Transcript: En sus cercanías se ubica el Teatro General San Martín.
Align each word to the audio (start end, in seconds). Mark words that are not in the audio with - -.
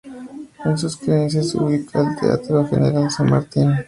En 0.65 0.77
sus 0.79 0.93
cercanías 0.97 1.49
se 1.49 1.59
ubica 1.59 1.99
el 1.99 2.17
Teatro 2.19 2.65
General 2.67 3.07
San 3.11 3.29
Martín. 3.29 3.71